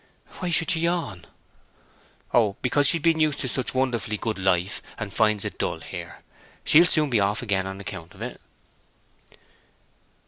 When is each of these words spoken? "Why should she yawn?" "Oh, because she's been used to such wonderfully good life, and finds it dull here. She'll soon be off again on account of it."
"Why 0.39 0.49
should 0.49 0.71
she 0.71 0.79
yawn?" 0.79 1.25
"Oh, 2.33 2.55
because 2.63 2.87
she's 2.87 3.03
been 3.03 3.19
used 3.19 3.39
to 3.41 3.47
such 3.47 3.75
wonderfully 3.75 4.17
good 4.17 4.39
life, 4.39 4.81
and 4.97 5.13
finds 5.13 5.45
it 5.45 5.59
dull 5.59 5.81
here. 5.81 6.23
She'll 6.65 6.85
soon 6.87 7.11
be 7.11 7.19
off 7.19 7.43
again 7.43 7.67
on 7.67 7.79
account 7.79 8.15
of 8.15 8.23
it." 8.23 8.41